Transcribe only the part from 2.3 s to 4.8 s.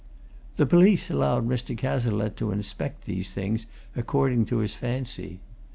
to inspect these things according to his